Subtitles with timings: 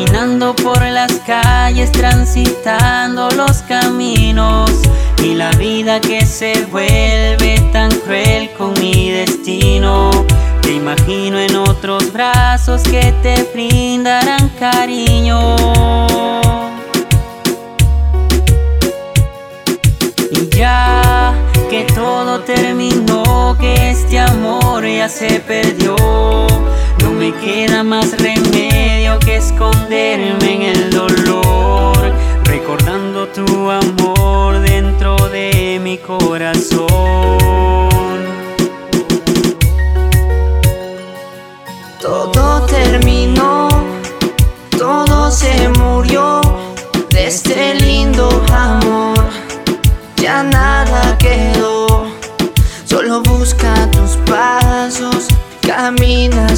[0.00, 4.70] Caminando por las calles, transitando los caminos
[5.22, 10.10] y la vida que se vuelve tan cruel con mi destino.
[10.62, 15.56] Te imagino en otros brazos que te brindarán cariño.
[20.30, 21.34] Y ya
[21.68, 26.49] que todo terminó, que este amor ya se perdió
[27.20, 31.94] me queda más remedio que esconderme en el dolor,
[32.44, 36.88] recordando tu amor dentro de mi corazón.
[42.00, 43.68] Todo terminó,
[44.78, 46.40] todo se murió
[47.10, 49.26] de este lindo amor.
[50.16, 52.06] Ya nada quedó,
[52.86, 55.28] solo busca tus pasos
[55.70, 56.56] Camina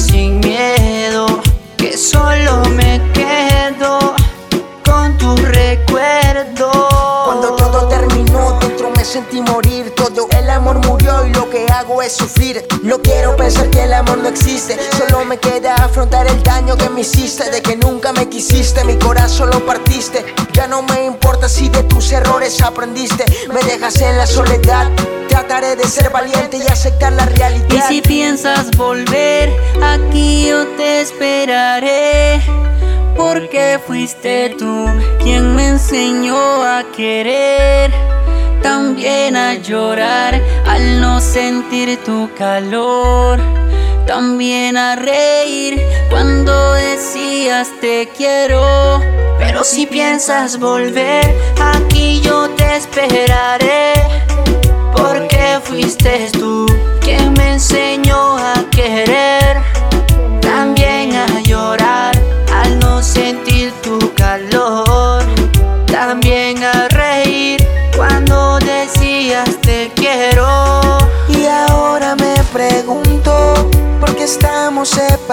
[9.13, 9.93] sentí morir.
[9.95, 12.65] Todo el amor murió y lo que hago es sufrir.
[12.81, 14.77] No quiero pensar que el amor no existe.
[14.97, 17.51] Solo me queda afrontar el daño que me hiciste.
[17.51, 20.25] De que nunca me quisiste, mi corazón lo partiste.
[20.53, 23.25] Ya no me importa si de tus errores aprendiste.
[23.53, 24.89] Me dejas en la soledad
[25.29, 27.89] Trataré de ser valiente y aceptar la realidad.
[27.89, 32.39] Y si piensas volver, aquí yo te esperaré.
[33.17, 34.87] Porque fuiste tú
[35.23, 37.91] quien me enseñó a querer,
[38.63, 43.39] también a llorar al no sentir tu calor,
[44.07, 45.79] también a reír
[46.09, 49.01] cuando decías te quiero.
[49.37, 51.25] Pero si piensas volver,
[51.59, 53.93] aquí yo te esperaré
[54.95, 56.65] porque fuiste tú
[57.01, 58.52] quien me enseñó a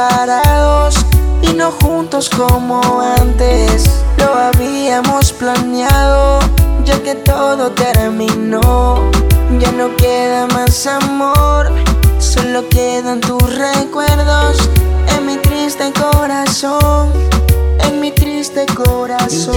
[0.01, 0.95] separados
[1.43, 6.39] y no juntos como antes lo habíamos planeado,
[6.85, 9.11] ya que todo terminó.
[9.59, 11.71] Ya no queda más amor,
[12.19, 14.71] solo quedan tus recuerdos
[15.17, 17.13] en mi triste corazón,
[17.85, 19.57] en mi triste corazón.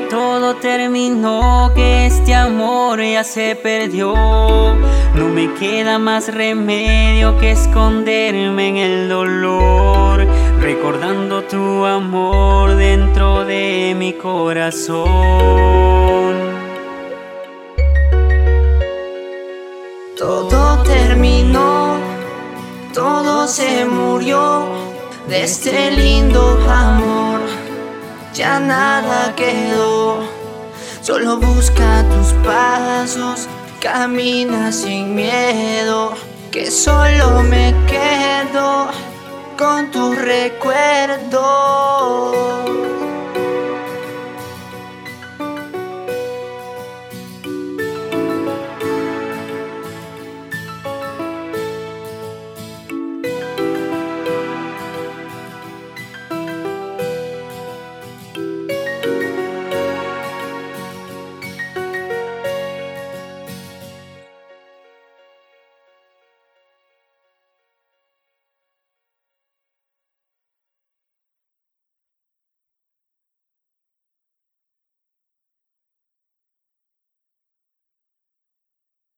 [0.00, 8.68] Todo terminó, que este amor ya se perdió, no me queda más remedio que esconderme
[8.68, 10.26] en el dolor,
[10.60, 15.06] recordando tu amor dentro de mi corazón.
[20.16, 21.96] Todo terminó,
[22.92, 24.66] todo se murió
[25.28, 27.45] de este lindo amor.
[28.36, 30.18] Ya nada quedó,
[31.00, 33.48] solo busca tus pasos,
[33.80, 36.12] camina sin miedo,
[36.50, 38.88] que solo me quedo
[39.56, 41.75] con tu recuerdo.